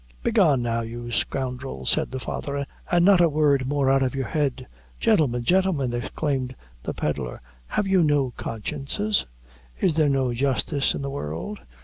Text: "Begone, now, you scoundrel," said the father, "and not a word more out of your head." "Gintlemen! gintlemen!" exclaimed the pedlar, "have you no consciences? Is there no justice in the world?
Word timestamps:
"Begone, 0.23 0.63
now, 0.63 0.81
you 0.81 1.11
scoundrel," 1.11 1.85
said 1.85 2.09
the 2.09 2.19
father, 2.19 2.65
"and 2.91 3.05
not 3.05 3.21
a 3.21 3.29
word 3.29 3.67
more 3.67 3.91
out 3.91 4.01
of 4.01 4.15
your 4.15 4.25
head." 4.29 4.65
"Gintlemen! 4.99 5.43
gintlemen!" 5.43 5.93
exclaimed 5.93 6.55
the 6.81 6.93
pedlar, 6.95 7.39
"have 7.67 7.85
you 7.85 8.01
no 8.01 8.31
consciences? 8.35 9.27
Is 9.79 9.93
there 9.93 10.09
no 10.09 10.33
justice 10.33 10.95
in 10.95 11.03
the 11.03 11.11
world? 11.11 11.59